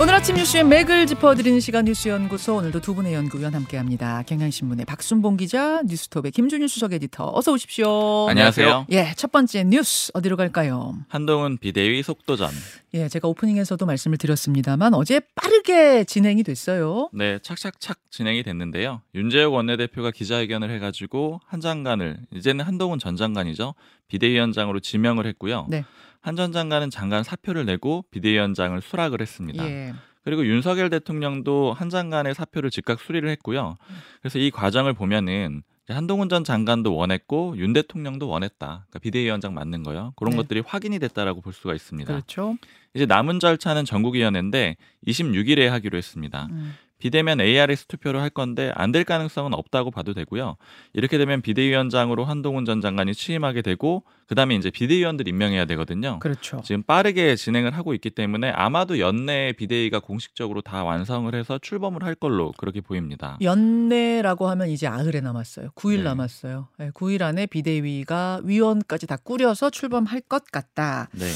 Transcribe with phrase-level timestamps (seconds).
[0.00, 4.24] 오늘 아침 뉴스의 맥을 짚어드리는 시간 뉴스연구소 오늘도 두 분의 연구위원 함께합니다.
[4.24, 8.28] 경향신문의 박순봉 기자, 뉴스톱의 김준일 수석 에디터 어서 오십시오.
[8.28, 8.86] 안녕하세요.
[8.90, 10.96] 예, 첫 번째 뉴스 어디로 갈까요?
[11.08, 12.50] 한동훈 비대위 속도전.
[12.94, 17.08] 예, 제가 오프닝에서도 말씀을 드렸습니다만 어제 빠르게 진행이 됐어요.
[17.12, 19.00] 네, 착착착 진행이 됐는데요.
[19.14, 23.74] 윤재욱 원내대표가 기자회견을 해가지고 한 장관을 이제는 한동훈 전 장관이죠
[24.08, 25.66] 비대위원장으로 지명을 했고요.
[25.70, 25.84] 네.
[26.24, 29.62] 한 전 장관은 장관 사표를 내고 비대위원장을 수락을 했습니다.
[29.66, 29.92] 예.
[30.24, 33.76] 그리고 윤석열 대통령도 한 장관의 사표를 즉각 수리를 했고요.
[34.22, 38.86] 그래서 이 과정을 보면은 한동훈 전 장관도 원했고 윤 대통령도 원했다.
[38.88, 40.14] 그러니까 비대위원장 맞는 거요.
[40.16, 40.36] 그런 네.
[40.38, 42.10] 것들이 확인이 됐다라고 볼 수가 있습니다.
[42.10, 42.56] 그렇죠.
[42.94, 46.48] 이제 남은 절차는 전국위원회인데 26일에 하기로 했습니다.
[46.50, 46.74] 음.
[46.98, 50.56] 비대면 ARS 투표를 할 건데 안 될 가능성은 없다고 봐도 되고요.
[50.92, 56.20] 이렇게 되면 비대위원장으로 한동훈 전 장관이 취임하게 되고 그다음에 이제 비대위원들 임명해야 되거든요.
[56.20, 56.60] 그렇죠.
[56.64, 62.14] 지금 빠르게 진행을 하고 있기 때문에 아마도 연내에 비대위가 공식적으로 다 완성을 해서 출범을 할
[62.14, 63.36] 걸로 그렇게 보입니다.
[63.42, 65.70] 연내라고 하면 이제 아흘에 남았어요.
[65.74, 66.02] 9일 네.
[66.04, 66.68] 남았어요.
[66.80, 71.08] 예, 9일 안에 비대위가 위원까지 다 꾸려서 출범할 것 같다.
[71.12, 71.26] 네.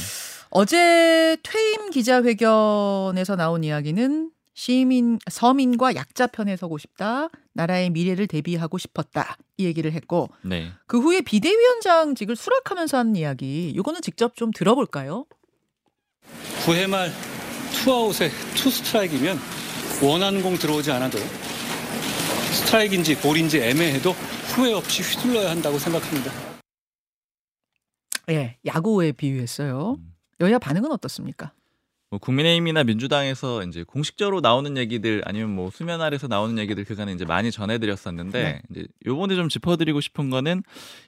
[0.51, 7.29] 어제 퇴임 기자회견에서 나온 이야기는 시민 서민과 약자 편에 서고 싶다.
[7.53, 9.37] 나라의 미래를 대비하고 싶었다.
[9.57, 10.73] 이 얘기를 했고 네.
[10.89, 13.71] 그 후에 비대위원장직을 수락하면서 한 이야기.
[13.71, 15.27] 이거는 직접 좀 들어볼까요?
[16.65, 17.13] 9회 말
[17.73, 19.39] 투아웃에 투 스트라이크면
[20.03, 21.19] 원하는 공 들어오지 않아도
[22.55, 26.33] 스트라이크인지 볼인지 애매해도 후회 없이 휘둘러야 한다고 생각합니다.
[28.31, 29.99] 예, 야구에 비유했어요.
[30.01, 30.15] 음.
[30.41, 31.53] 여야 반응은 어떻습니까?
[32.11, 37.27] 뭐 국민의힘이나 민주당에서 이제 공식적으로 나오는 얘기들 아니면 뭐 수면 아래서 나오는 얘기들 그간에 이제
[37.27, 38.63] 많이 전해드렸었는데 네.
[38.71, 40.63] 이제 요번에 좀 짚어드리고 싶은 거는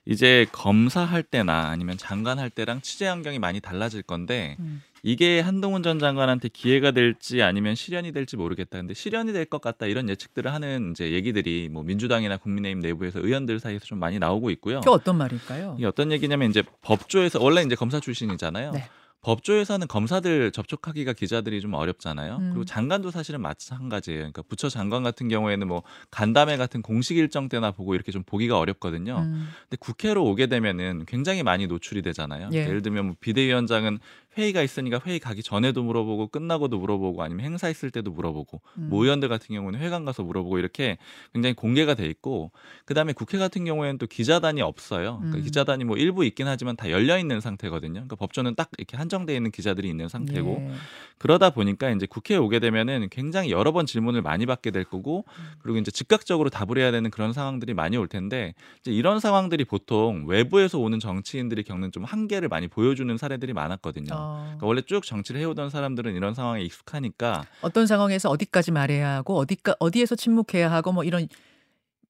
[0.04, 4.82] 이제 검사할 때나 아니면 장관 할 때랑 취재 환경이 많이 달라질 건데 음.
[5.02, 8.76] 이게 한동훈 전 장관한테 기회가 될지 아니면 시련이 될지 모르겠다.
[8.76, 13.58] 근데 시련이 될 것 같다 이런 예측들을 하는 이제 얘기들이 뭐 민주당이나 국민의힘 내부에서 의원들
[13.58, 14.80] 사이에서 좀 많이 나오고 있고요.
[14.82, 15.77] 그 어떤 말일까요?
[15.78, 18.72] 이게 어떤 얘기냐면 이제 법조에서 원래 이제 검사 출신이잖아요.
[18.72, 18.84] 네.
[19.23, 22.36] 법조에서는 검사들 접촉하기가 기자들이 좀 어렵잖아요.
[22.36, 22.51] 음.
[22.51, 24.19] 그리고 장관도 사실은 마찬가지예요.
[24.19, 28.58] 그러니까 부처 장관 같은 경우에는 뭐 간담회 같은 공식 일정 때나 보고 이렇게 좀 보기가
[28.58, 29.19] 어렵거든요.
[29.19, 29.48] 음.
[29.69, 32.48] 근데 국회로 오게 되면은 굉장히 많이 노출이 되잖아요.
[32.53, 32.61] 예.
[32.61, 33.98] 예를 들면 뭐 비대위원장은
[34.39, 38.89] 회의가 있으니까 회의 가기 전에도 물어보고 끝나고도 물어보고 아니면 행사 있을 때도 물어보고 음.
[38.89, 40.98] 뭐 의원들 같은 경우는 회관 가서 물어보고 이렇게
[41.33, 42.52] 굉장히 공개가 돼 있고
[42.85, 45.19] 그다음에 국회 같은 경우에는 또 기자단이 없어요.
[45.19, 45.45] 그러니까 음.
[45.45, 47.92] 기자단이 뭐 일부 있긴 하지만 다 열려 있는 상태거든요.
[47.92, 50.74] 그러니까 법조는 딱 이렇게 한 정돼 있는 기자들이 있는 상태고 예.
[51.18, 55.26] 그러다 보니까 이제 국회에 오게 되면은 굉장히 여러 번 질문을 많이 받게 될 거고
[55.58, 60.24] 그리고 이제 즉각적으로 답을 해야 되는 그런 상황들이 많이 올 텐데 이제 이런 상황들이 보통
[60.26, 64.14] 외부에서 오는 정치인들이 겪는 좀 한계를 많이 보여주는 사례들이 많았거든요.
[64.14, 69.36] 어, 그러니까 원래 쭉 정치를 해오던 사람들은 이런 상황에 익숙하니까 어떤 상황에서 어디까지 말해야 하고
[69.36, 71.28] 어디까 어디에서 침묵해야 하고 뭐 이런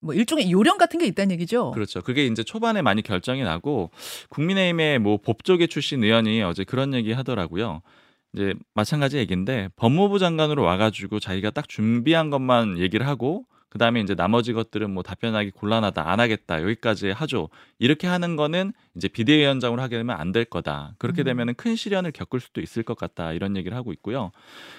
[0.00, 1.72] 뭐 일종의 요령 같은 게 있다는 얘기죠.
[1.72, 2.00] 그렇죠.
[2.02, 3.90] 그게 이제 초반에 많이 결정이 나고
[4.30, 7.82] 국민의힘의 뭐 법조계 출신 의원이 어제 그런 얘기 하더라고요.
[8.32, 14.14] 이제 마찬가지 얘기인데 법무부 장관으로 와가지고 자기가 딱 준비한 것만 얘기를 하고 그 다음에 이제
[14.16, 17.48] 나머지 것들은 뭐 답변하기 곤란하다 안 하겠다 여기까지 하죠.
[17.78, 20.94] 이렇게 하는 거는 이제 비대위원장으로 하게 되면 안 될 거다.
[20.98, 21.24] 그렇게 음.
[21.24, 24.30] 되면은 큰 시련을 겪을 수도 있을 것 같다 이런 얘기를 하고 있고요.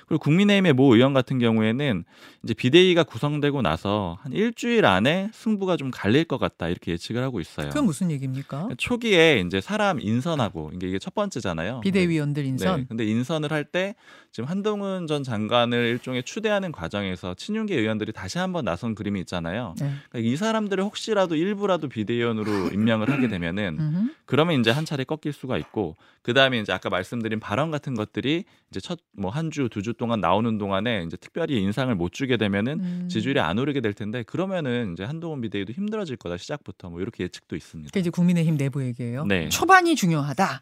[0.07, 2.06] 그리고 국민의힘의 모 의원 같은 경우에는
[2.44, 7.40] 이제 비대위가 구성되고 나서 한 일주일 안에 승부가 좀 갈릴 것 같다 이렇게 예측을 하고
[7.41, 7.68] 있어요.
[7.69, 8.69] 그건 무슨 얘기입니까?
[8.78, 11.81] 초기에 이제 사람 인선하고 이게 첫 번째잖아요.
[11.81, 12.80] 비대위원들 인선.
[12.81, 13.96] 네, 근데 인선을 할 때
[14.31, 19.75] 지금 한동훈 전 장관을 일종의 추대하는 과정에서 친윤계 의원들이 다시 한번 나선 그림이 있잖아요.
[19.80, 19.92] 네.
[20.09, 24.09] 그러니까 이 사람들을 혹시라도 일부라도 비대위원으로 임명을 하게 되면은.
[24.25, 28.44] 그러면 이제 한 차례 꺾일 수가 있고 그 다음에 이제 아까 말씀드린 발언 같은 것들이
[28.72, 32.38] 이제 첫 뭐 한 주 두 주 동안 나오는 동안에 이제 특별히 인상을 못 주게
[32.38, 33.08] 되면은 음.
[33.09, 37.56] 지지율이 안 오르게 될 텐데 그러면은 이제 한동훈 비대위도 힘들어질 거다 시작부터 뭐 이렇게 예측도
[37.56, 37.90] 있습니다.
[37.90, 39.25] 그게 이제 국민의힘 내부 얘기예요.
[39.25, 39.50] 네.
[39.50, 40.62] 초반이 중요하다.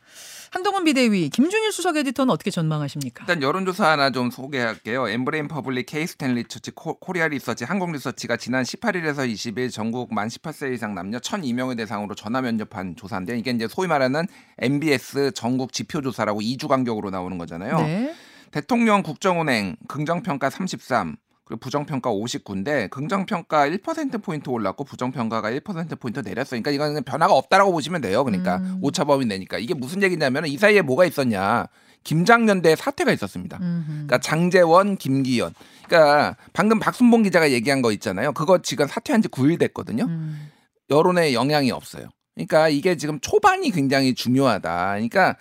[0.52, 3.24] 한동훈 비대위 김준일 수석 에디터는 어떻게 전망하십니까?
[3.24, 5.08] 일단 여론조사 하나 좀 소개할게요.
[5.10, 10.28] 엠브레인 퍼블릭 케이스탯 리서치 코- 코리아 리서치 한국 리서치 가 지난 18일에서 20일 전국 만
[10.28, 14.26] 18세 이상 남녀 1,002명을 대상으로 전화 면접한 조사인데 이게 이제 소위 말하는
[14.60, 17.78] MBS 전국 지표 조사라고 2주 간격으로 나오는 거잖아요.
[17.80, 18.14] 네.
[18.52, 21.16] 대통령 국정운행 긍정평가 33
[21.50, 26.62] 그리고 부정평가 59인데 긍정평가 1% 포인트 올랐고 부정평가가 1% 포인트 내렸어요.
[26.62, 28.24] 그러니까 이거는 변화가 없다라고 보시면 돼요.
[28.24, 28.78] 그러니까 음.
[28.84, 31.66] 오차범위 내니까 이게 무슨 얘기냐면 이 사이에 뭐가 있었냐?
[32.04, 33.58] 김장년대 사태가 있었습니다.
[33.62, 33.86] 음흠.
[33.88, 35.54] 그러니까 장재원, 김기현.
[35.86, 38.32] 그러니까 방금 박순봉 기자가 얘기한 거 있잖아요.
[38.34, 40.06] 그거 지금 사퇴한 지 9일 됐거든요.
[40.06, 40.50] 음.
[40.90, 42.10] 여론에 영향이 없어요.
[42.36, 44.92] 그러니까 이게 지금 초반이 굉장히 중요하다.
[44.92, 45.36] 그러니까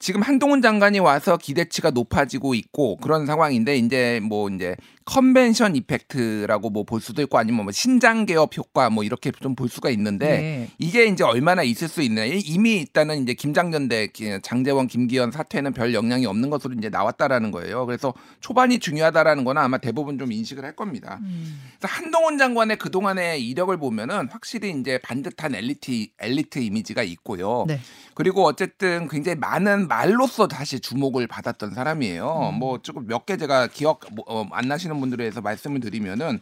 [0.00, 4.74] 지금 한동훈 장관이 와서 기대치가 높아지고 있고 그런 상황인데 이제 뭐 이제
[5.04, 9.68] 컨벤션 이펙트라고 뭐 볼 수도 있고 아니면 뭐 신장 개업 효과 뭐 이렇게 좀 볼
[9.68, 10.68] 수가 있는데 네.
[10.78, 15.92] 이게 이제 얼마나 있을 수 있느냐 이미 일단은 이제 김장년대 기- 장재원 김기현 사퇴는 별
[15.92, 17.84] 영향이 없는 것으로 이제 나왔다라는 거예요.
[17.84, 21.18] 그래서 초반이 중요하다라는 거는 아마 대부분 좀 인식을 할 겁니다.
[21.20, 21.60] 음.
[21.82, 27.64] 한동훈 장관의 그 동안의 이력을 보면은 확실히 이제 반듯한 엘리트 엘리트 이미지가 있고요.
[27.68, 27.80] 네.
[28.14, 32.50] 그리고 어쨌든 굉장히 많은 말로써 다시 주목을 받았던 사람이에요.
[32.52, 32.58] 음.
[32.60, 36.40] 뭐 조금 몇 개 제가 기억 뭐, 어, 안 나시는 분들에 의해서 말씀을 드리면은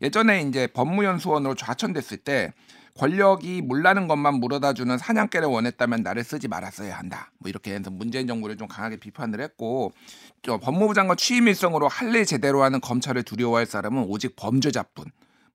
[0.00, 2.52] 예전에 이제 법무연 수원으로 좌천됐을 때
[2.96, 7.32] 권력이 몰라는 것만 물어다주는 사냥개를 원했다면 나를 쓰지 말았어야 한다.
[7.38, 9.92] 뭐 이렇게 해서 문재인 정부를 좀 강하게 비판을 했고
[10.42, 15.06] 저 법무부 장관 취임 일성으로 할일 제대로 하는 검찰을 두려워할 사람은 오직 범죄자뿐.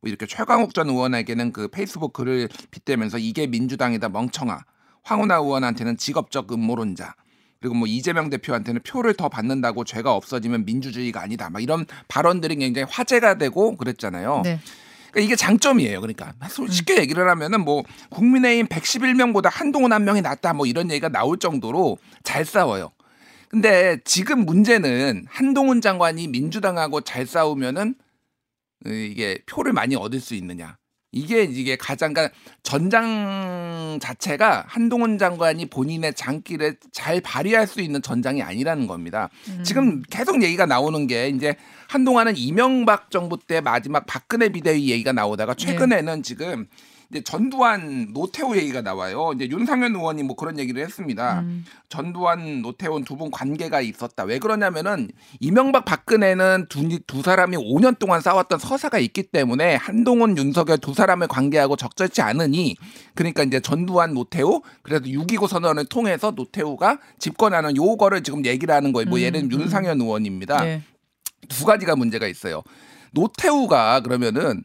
[0.01, 4.59] 뭐 이렇게 최강욱 전 의원에게는 그 페이스북 글을 빗대면서 이게 민주당이다 멍청아.
[5.03, 7.15] 황운하 의원한테는 직업적 음모론자.
[7.59, 11.49] 그리고 뭐 이재명 대표한테는 표를 더 받는다고 죄가 없어지면 민주주의가 아니다.
[11.49, 14.41] 막 이런 발언들이 굉장히 화제가 되고 그랬잖아요.
[14.45, 14.59] 네.
[15.11, 15.99] 그러니까 이게 장점이에요.
[15.99, 16.33] 그러니까
[16.69, 21.97] 쉽게 얘기를 하면은 뭐 국민의힘 111명보다 한동훈 한 명이 낫다 뭐 이런 얘기가 나올 정도로
[22.23, 22.91] 잘 싸워요.
[23.49, 27.95] 근데 지금 문제는 한동훈 장관이 민주당하고 잘 싸우면은
[28.85, 30.77] 어, 이게 표를 많이 얻을 수 있느냐.
[31.11, 38.43] 이게 이게 가장 그러니까 전장 자체가 한동훈 장관이 본인의 장기를 잘 발휘할 수 있는 전장이
[38.43, 39.29] 아니라는 겁니다.
[39.47, 39.63] 음.
[39.63, 41.55] 지금 계속 얘기가 나오는 게 이제
[41.87, 46.67] 한동안은 이명박 정부 때 마지막 박근혜 비대위 얘기가 나오다가 최근에는 지금
[47.11, 49.31] 이제 전두환 노태우 얘기가 나와요.
[49.33, 51.39] 이제 윤상현 의원이 뭐 그런 얘기를 했습니다.
[51.39, 51.65] 음.
[51.89, 54.23] 전두환 노태우 두 분 관계가 있었다.
[54.23, 55.09] 왜 그러냐면은
[55.39, 61.27] 이명박 박근혜는 두, 두 사람이 5년 동안 싸웠던 서사가 있기 때문에 한동훈 윤석열 두 사람의
[61.27, 62.77] 관계하고 적절치 않으니
[63.15, 69.09] 그러니까 이제 전두환 노태우 그래도 6.29 선언을 통해서 노태우가 집권하는 요거를 지금 얘기를 하는 거예요.
[69.09, 69.61] 뭐 음, 예를 들면 음.
[69.63, 70.63] 윤상현 의원입니다.
[70.63, 70.83] 네.
[71.47, 72.61] 두 가지가 문제가 있어요.
[73.13, 74.63] 노태우가 그러면은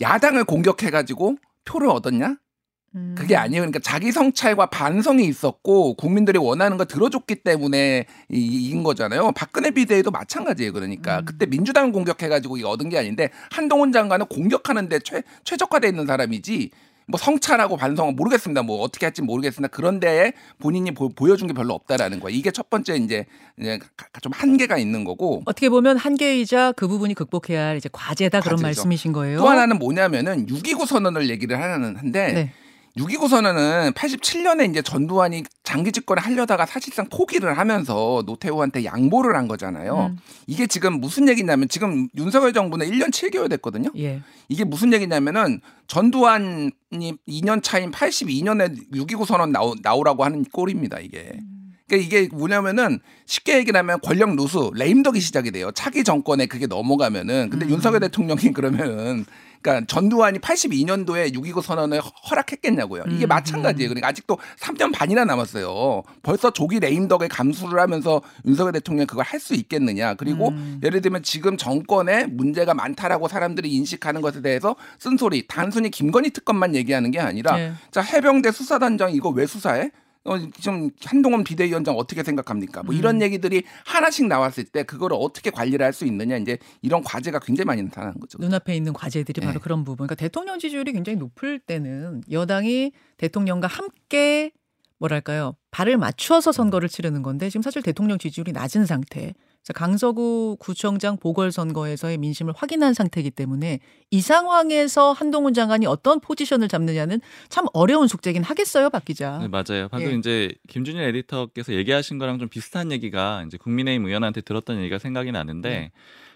[0.00, 2.36] 야당을 공격해가지고 표를 얻었냐?
[2.96, 3.14] 음.
[3.18, 3.62] 그게 아니에요.
[3.62, 9.32] 그러니까 자기 성찰과 반성이 있었고 국민들이 원하는 거 들어줬기 때문에 이- 이긴 거잖아요.
[9.32, 10.72] 박근혜 비대위도 마찬가지예요.
[10.72, 11.24] 그러니까 음.
[11.24, 16.70] 그때 민주당을 공격해가지고 얻은 게 아닌데 한동훈 장관은 공격하는데 최 최적화돼 있는 사람이지.
[17.06, 18.62] 뭐 성찰하고 반성은 모르겠습니다.
[18.62, 19.68] 뭐 어떻게 할지 모르겠습니다.
[19.74, 22.36] 그런데 본인이 보, 여준게 별로 없다라는 거예요.
[22.36, 23.26] 이게 첫 번째 이제
[23.58, 28.40] 이제 가- 좀 한계가 있는 거고 어떻게 보면 한계이자 그 부분이 극복해야 할 이제 과제다
[28.40, 28.66] 그런 과제죠.
[28.66, 29.38] 말씀이신 거예요.
[29.38, 32.52] 또 하나는 뭐냐면은 6.29 선언을 얘기를 하는 한데 네.
[32.96, 40.12] 6.29 선언은 87년에 이제 전두환이 장기 집권을 하려다가 사실상 포기를 하면서 노태우한테 양보를 한 거잖아요.
[40.12, 40.18] 음.
[40.46, 43.90] 이게 지금 무슨 얘기냐면 지금 윤석열 정부는 1년 7개월 됐거든요.
[43.96, 44.22] 예.
[44.48, 51.40] 이게 무슨 얘기냐면은 전두환이 2년 차인 82년에 6.29 선언 나오, 나오라고 하는 꼴입니다, 이게.
[51.88, 55.70] 그러니까 이게 뭐냐면은 쉽게 얘기를 하면 권력 누수, 레임덕이 시작이 돼요.
[55.72, 57.50] 차기 정권에 그게 넘어가면은.
[57.50, 57.72] 근데 음.
[57.72, 59.26] 윤석열 대통령이 그러면은
[59.64, 62.00] 그러니까 전두환이 82년도에 6.29 선언을
[62.30, 63.04] 허락했겠냐고요.
[63.10, 63.28] 이게 음.
[63.28, 63.88] 마찬가지예요.
[63.88, 66.02] 그러니까 아직도 3년 반이나 남았어요.
[66.22, 70.14] 벌써 조기 레임덕을 감수를 하면서 윤석열 대통령이 그걸 할 수 있겠느냐.
[70.14, 70.80] 그리고 음.
[70.82, 77.10] 예를 들면 지금 정권에 문제가 많다라고 사람들이 인식하는 것에 대해서 쓴소리 단순히 김건희 특검만 얘기하는
[77.10, 77.72] 게 아니라 네.
[77.90, 79.90] 자 해병대 수사단장 이거 왜 수사해?
[80.24, 82.82] 어, 좀 한동훈 비대위원장 어떻게 생각합니까?
[82.82, 82.98] 뭐 음.
[82.98, 87.66] 이런 얘기들이 하나씩 나왔을 때 그거를 어떻게 관리를 할 수 있느냐 이제 이런 과제가 굉장히
[87.66, 88.38] 많이 나타나는 거죠.
[88.40, 89.58] 눈앞에 있는 과제들이 바로 네.
[89.60, 90.08] 그런 부분.
[90.08, 94.50] 그러니까 대통령 지지율이 굉장히 높을 때는 여당이 대통령과 함께
[94.98, 99.34] 뭐랄까요 발을 맞추어서 선거를 치르는 건데 지금 사실 대통령 지지율이 낮은 상태.
[99.64, 103.80] 자, 강서구 구청장 보궐선거에서의 민심을 확인한 상태이기 때문에
[104.10, 107.18] 이 상황에서 한동훈 장관이 어떤 포지션을 잡느냐는
[107.48, 109.38] 참 어려운 숙제긴 하겠어요, 박 기자.
[109.38, 109.88] 네, 맞아요.
[109.90, 110.16] 방금 예.
[110.16, 115.68] 이제 김준일 에디터께서 얘기하신 거랑 좀 비슷한 얘기가 이제 국민의힘 의원한테 들었던 얘기가 생각이 나는데
[115.70, 115.92] 네.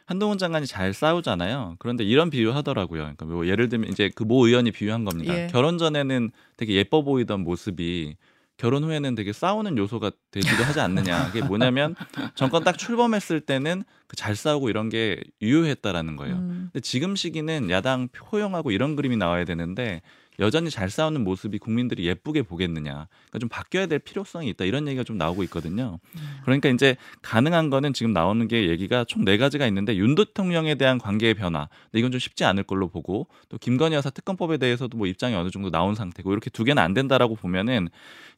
[0.07, 1.77] 한동훈 장관이 잘 싸우잖아요.
[1.81, 3.03] 그런데 이런 비유 하더라고요.
[3.03, 5.35] 그러니까 뭐 예를 들면 이제 그 모 의원이 비유한 겁니다.
[5.35, 5.49] 예.
[5.49, 8.17] 결혼 전에는 되게 예뻐 보이던 모습이
[8.59, 11.29] 결혼 후에는 되게 싸우는 요소가 되기도 하지 않느냐.
[11.29, 11.95] 그게 뭐냐면
[12.35, 16.35] 정권 딱 출범했을 때는 그 잘 싸우고 이런 게 유효했다라는 거예요.
[16.35, 16.69] 음.
[16.73, 20.03] 근데 지금 시기는 야당 포용하고 이런 그림이 나와야 되는데
[20.41, 22.93] 여전히 잘 싸우는 모습이 국민들이 예쁘게 보겠느냐.
[22.93, 24.65] 그러니까 좀 바뀌어야 될 필요성이 있다.
[24.65, 25.99] 이런 얘기가 좀 나오고 있거든요.
[26.45, 30.99] 그러니까 이제 가능한 거는 지금 나오는 게 얘기가 총 네 가지가 있는데 윤 대통령에 대한
[30.99, 31.69] 관계의 변화.
[31.91, 35.51] 근데 이건 좀 쉽지 않을 걸로 보고 또 김건희 여사 특검법에 대해서도 뭐 입장이 어느
[35.51, 37.89] 정도 나온 상태고 이렇게 두 개는 안 된다라고 보면은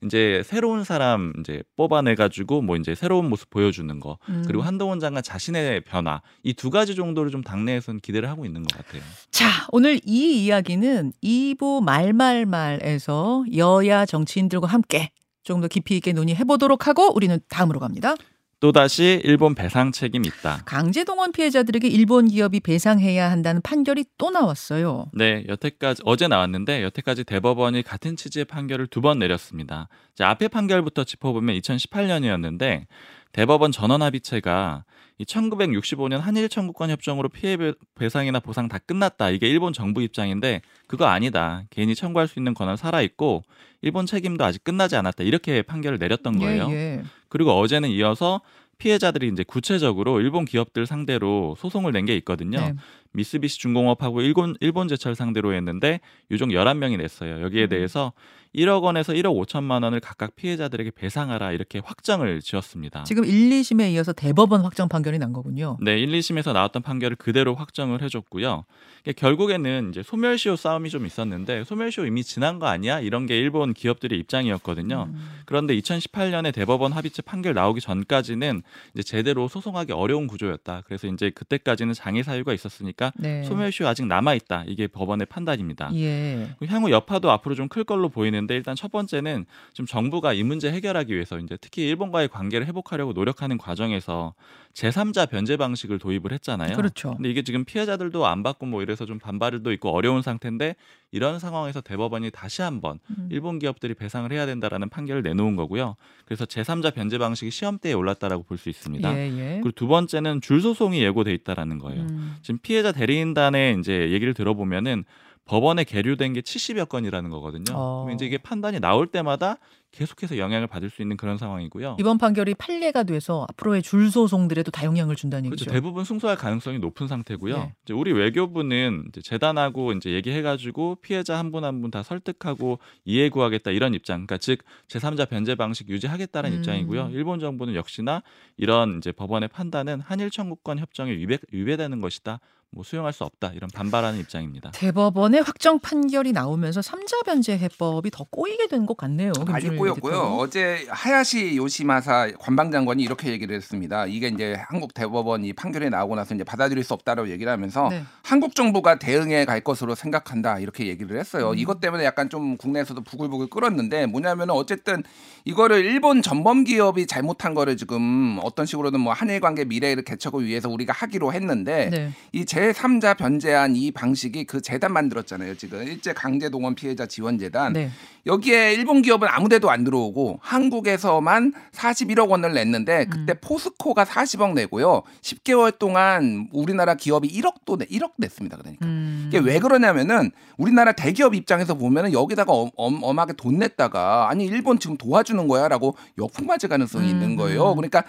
[0.02, 4.42] 이제 새로운 사람 이제 뽑아내 가지고 뭐 이제 새로운 모습 보여주는 거 음.
[4.46, 8.76] 그리고 한동훈 장관 자신의 변화 이 두 가지 정도를 좀 당내에서는 기대를 하고 있는 것
[8.76, 9.00] 같아요.
[9.30, 15.10] 자, 오늘 이 이야기는 2부 말말말에서 여야 정치인들과 함께
[15.42, 18.14] 조금 더 깊이 있게 논의해 보도록 하고 우리는 다음으로 갑니다.
[18.60, 20.60] 또다시 일본 배상 책임 있다.
[20.66, 25.06] 강제동원 피해자들에게 일본 기업이 배상해야 한다는 판결이 또 나왔어요.
[25.14, 29.88] 네, 여태까지 어제 나왔는데 여태까지 대법원이 같은 취지의 판결을 두 번 내렸습니다.
[30.14, 32.84] 자, 앞에 판결부터 짚어보면 2018년이었는데
[33.32, 34.84] 대법원 전원합의체가
[35.18, 37.56] 이 1965년 한일 청구권 협정으로 피해
[37.94, 39.30] 배상이나 보상 다 끝났다.
[39.30, 41.64] 이게 일본 정부 입장인데 그거 아니다.
[41.70, 43.42] 개인이 청구할 수 있는 권한 살아 있고
[43.82, 45.24] 일본 책임도 아직 끝나지 않았다.
[45.24, 46.68] 이렇게 판결을 내렸던 거예요.
[46.70, 47.02] 예, 예.
[47.28, 48.40] 그리고 어제는 이어서
[48.78, 52.58] 피해자들이 이제 구체적으로 일본 기업들 상대로 소송을 낸 게 있거든요.
[52.58, 52.74] 네.
[53.12, 57.42] 미쓰비시 중공업하고 일본 일본 제철 상대로 했는데 유족 11명이 냈어요.
[57.42, 57.68] 여기에 음.
[57.68, 58.14] 대해서
[58.54, 63.04] 1억 원에서 1억 5천만 원을 각각 피해자들에게 배상하라 이렇게 확정을 지었습니다.
[63.04, 65.78] 지금 1, 2심에 이어서 대법원 확정 판결이 난 거군요.
[65.80, 68.64] 네, 1, 2심에서 나왔던 판결을 그대로 확정을 해줬고요.
[69.02, 73.00] 이게 결국에는 이제 소멸시효 싸움이 좀 있었는데 소멸시효 이미 지난 거 아니야?
[73.00, 75.06] 이런 게 일본 기업들의 입장이었거든요.
[75.08, 75.30] 음.
[75.46, 78.62] 그런데 2018년에 대법원 합의체 판결 나오기 전까지는
[78.94, 80.82] 이제 제대로 소송하기 어려운 구조였다.
[80.86, 83.42] 그래서 이제 그때까지는 장애 사유가 있었으니까 네.
[83.44, 84.64] 소멸시효 아직 남아 있다.
[84.66, 85.92] 이게 법원의 판단입니다.
[85.94, 86.48] 예.
[86.66, 90.70] 향후 여파도 앞으로 좀 클 걸로 보이는 데 일단 첫 번째는 좀 정부가 이 문제
[90.70, 94.34] 해결하기 위해서 이제 특히 일본과의 관계를 회복하려고 노력하는 과정에서
[94.74, 96.76] 제3자 변제 방식을 도입을 했잖아요.
[96.76, 97.14] 그렇죠.
[97.14, 100.76] 근데 이게 지금 피해자들도 안 받고 뭐 이래서 좀 반발도 있고 어려운 상태인데
[101.10, 103.28] 이런 상황에서 대법원이 다시 한번 음.
[103.32, 105.96] 일본 기업들이 배상을 해야 된다라는 판결을 내놓은 거고요.
[106.24, 109.16] 그래서 제3자 변제 방식이 시험대에 올랐다라고 볼 수 있습니다.
[109.16, 109.50] 예, 예.
[109.62, 112.02] 그리고 두 번째는 줄 소송이 예고돼 있다라는 거예요.
[112.02, 112.34] 음.
[112.42, 115.04] 지금 피해자 대리인단의 이제 얘기를 들어보면은
[115.50, 117.74] 법원에 계류된 게 70여 건이라는 거거든요.
[117.74, 118.04] 어.
[118.04, 119.56] 그럼 이제 이게 판단이 나올 때마다
[119.92, 121.96] 계속해서 영향을 받을 수 있는 그런 상황이고요.
[121.98, 125.62] 이번 판결이 판례가 돼서 앞으로의 줄 소송들에도 다 영향을 준다는 그렇죠.
[125.62, 125.72] 얘기죠.
[125.72, 127.56] 대부분 승소할 가능성이 높은 상태고요.
[127.56, 127.74] 네.
[127.84, 133.28] 이제 우리 외교부는 이제 재단하고 이제 얘기해가지고 피해자 한 분 한 분 다 설득하고 이해
[133.30, 134.18] 구하겠다 이런 입장.
[134.26, 136.56] 그러니까 즉 제3자 변제 방식 유지하겠다는 음.
[136.58, 137.10] 입장이고요.
[137.12, 138.22] 일본 정부는 역시나
[138.56, 142.38] 이런 이제 법원의 판단은 한일 청구권 협정에 위배, 위배되는 것이다.
[142.72, 144.70] 뭐 수용할 수 없다 이런 반발하는 입장입니다.
[144.70, 149.32] 대법원의 확정 판결이 나오면서 삼자 변제 해법이 더 꼬이게 된 것 같네요.
[149.44, 150.14] 많이 꼬였고요.
[150.14, 150.36] 에디터는.
[150.38, 154.06] 어제 하야시 요시마사 관방장관이 이렇게 얘기를 했습니다.
[154.06, 158.02] 이게 이제 한국 대법원이 판결이 나오고 나서 이제 받아들일 수 없다라고 얘기를 하면서 네.
[158.22, 161.50] 한국 정부가 대응해 갈 것으로 생각한다 이렇게 얘기를 했어요.
[161.50, 161.58] 음.
[161.58, 165.02] 이것 때문에 약간 좀 국내에서도 부글부글 끓었는데 뭐냐면은 어쨌든
[165.44, 170.68] 이거를 일본 전범 기업이 잘못한 거를 지금 어떤 식으로든 뭐 한일 관계 미래를 개척을 위해서
[170.68, 172.12] 우리가 하기로 했는데 네.
[172.32, 175.56] 이 제3자 변제한 이 방식이 그 재단 만들었잖아요.
[175.56, 177.72] 지금 일제 강제 동원 피해자 지원 재단.
[177.72, 177.90] 네.
[178.26, 183.36] 여기에 일본 기업은 아무데도 안 들어오고 한국에서만 41억 원을 냈는데 그때 음.
[183.40, 185.02] 포스코가 40억 내고요.
[185.22, 188.56] 10개월 동안 우리나라 기업이 1억도 내 1억 냈습니다.
[188.56, 188.86] 그러니까.
[188.86, 189.24] 음.
[189.28, 194.78] 이게 왜 그러냐면은 우리나라 대기업 입장에서 보면은 여기다가 엄, 엄, 엄하게 돈 냈다가 아니 일본
[194.78, 197.72] 지금 도와주는 거야라고 역풍 맞을 가능성이 음, 있는 거예요.
[197.72, 197.76] 음.
[197.76, 198.04] 그러니까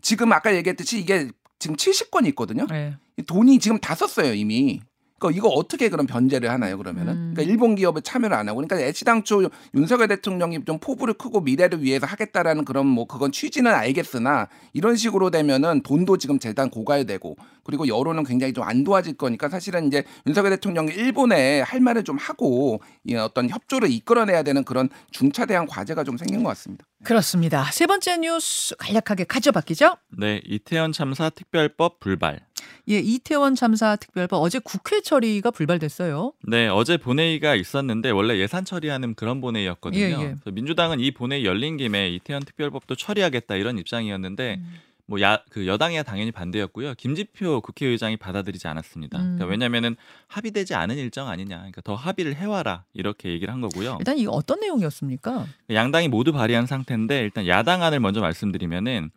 [0.00, 1.28] 지금 아까 얘기했듯이 이게
[1.58, 2.66] 지금 70건이 있거든요.
[2.68, 2.96] 네.
[3.16, 4.80] 이 돈이 지금 다 썼어요 이미.
[5.22, 7.12] 그러니까 이거 어떻게 그럼 변제를 하나요 그러면은?
[7.12, 7.30] 음.
[7.34, 12.06] 그러니까 일본 기업에 참여를 안 하고, 그러니까 애시당초 윤석열 대통령이 좀 포부를 크고 미래를 위해서
[12.06, 18.24] 하겠다라는 그런 뭐 그건 취지는 알겠으나 이런 식으로 되면은 돈도 지금 재단 고갈되고 그리고 여론은
[18.24, 23.14] 굉장히 좀 안 도와질 거니까 사실은 이제 윤석열 대통령이 일본에 할 말을 좀 하고 이
[23.14, 26.84] 어떤 협조를 이끌어내야 되는 그런 중차대한 과제가 좀 생긴 것 같습니다.
[27.04, 27.68] 그렇습니다.
[27.72, 29.96] 세 번째 뉴스 간략하게 가져봤기죠?
[30.16, 32.40] 네, 이태원 참사 특별법 불발.
[32.88, 36.32] 예, 이태원 참사 특별법 어제 국회 처리가 불발됐어요.
[36.46, 40.00] 네, 어제 본회의가 있었는데 원래 예산 처리하는 그런 본회의였거든요.
[40.02, 40.16] 예, 예.
[40.16, 44.74] 그래서 민주당은 이 본회의 열린 김에 이태원 특별법도 처리하겠다 이런 입장이었는데 음.
[45.06, 46.94] 뭐야그 여당이야 당연히 반대였고요.
[46.94, 49.18] 김지표 국회의장이 받아들이지 않았습니다.
[49.18, 49.22] 음.
[49.22, 49.96] 그러니까 왜냐면은
[50.28, 51.56] 합의되지 않은 일정 아니냐.
[51.56, 53.96] 그러니까 더 합의를 해와라 이렇게 얘기를 한 거고요.
[53.98, 55.44] 일단 이거 어떤 내용이었습니까?
[55.70, 59.10] 양당이 모두 발의한 상태인데 일단 야당안을 먼저 말씀드리면은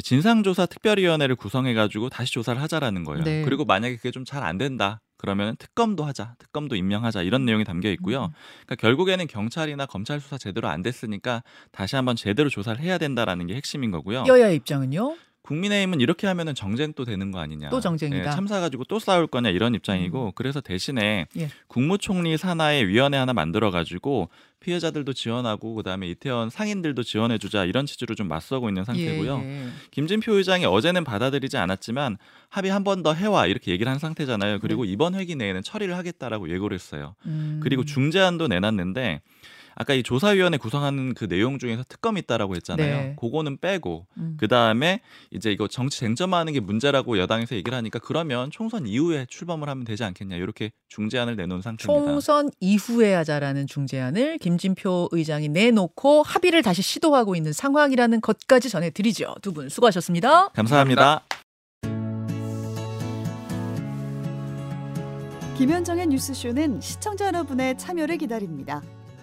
[0.00, 3.24] 진상조사 특별위원회를 구성해가지고 다시 조사를 하자라는 거예요.
[3.24, 3.42] 네.
[3.44, 5.00] 그리고 만약에 그게 좀 잘 안 된다.
[5.16, 8.24] 그러면 특검도 하자, 특검도 임명하자 이런 내용이 담겨 있고요.
[8.26, 8.30] 음.
[8.66, 13.54] 그러니까 결국에는 경찰이나 검찰 수사 제대로 안 됐으니까 다시 한번 제대로 조사를 해야 된다라는 게
[13.54, 14.24] 핵심인 거고요.
[14.26, 15.16] 여야의 입장은요?
[15.44, 17.68] 국민의힘은 이렇게 하면은 정쟁 또 되는 거 아니냐.
[17.68, 18.18] 또 정쟁이다.
[18.18, 21.48] 예, 참사 가지고 또 싸울 거냐 이런 입장이고 그래서 대신에 예.
[21.66, 28.14] 국무총리 산하의 위원회 하나 만들어 가지고 피해자들도 지원하고 그다음에 이태원 상인들도 지원해 주자 이런 취지로
[28.14, 29.40] 좀 맞서고 있는 상태고요.
[29.44, 29.68] 예, 예.
[29.90, 32.16] 김진표 의장이 어제는 받아들이지 않았지만
[32.48, 34.60] 합의 한 번 더 해와 이렇게 얘기를 한 상태잖아요.
[34.60, 37.14] 그리고 이번 회기 내에는 처리를 하겠다라고 예고를 했어요.
[37.26, 37.60] 음.
[37.62, 39.20] 그리고 중재안도 내놨는데
[39.76, 42.96] 아까 이 조사위원회 구성하는 그 내용 중에서 특검이 있다라고 했잖아요.
[42.96, 43.16] 네.
[43.18, 44.36] 그거는 빼고 음.
[44.38, 45.00] 그 다음에
[45.30, 50.04] 이제 이거 정치 쟁점화하는 게 문제라고 여당에서 얘기를 하니까 그러면 총선 이후에 출범을 하면 되지
[50.04, 52.10] 않겠냐 이렇게 중재안을 내놓은 상태입니다.
[52.10, 59.34] 총선 이후에 하자라는 중재안을 김진표 의장이 내놓고 합의를 다시 시도하고 있는 상황이라는 것까지 전해드리죠.
[59.42, 60.48] 두 분 수고하셨습니다.
[60.48, 61.22] 감사합니다.
[65.56, 68.82] 김현정의 뉴스쇼는 시청자 여러분의 참여를 기다립니다.